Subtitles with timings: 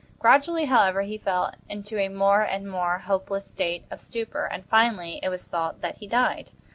[0.17, 5.19] Gradually, however, he fell into a more and more hopeless state of stupor, and, finally,
[5.21, 6.49] it was thought that he died.